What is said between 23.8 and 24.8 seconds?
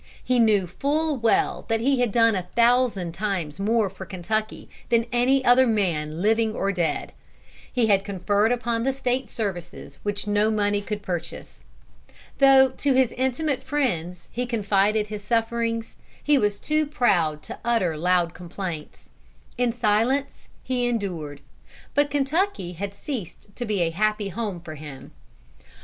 a happy home for